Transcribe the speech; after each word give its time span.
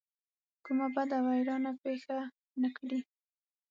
کومه 0.65 0.87
بده 0.95 1.17
ویرانه 1.25 1.71
پېښه 1.83 2.17
نه 2.61 2.69
کړي. 2.77 2.99